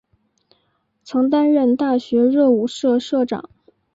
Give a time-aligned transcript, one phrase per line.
[1.03, 3.51] 曾担任大学热舞社社长。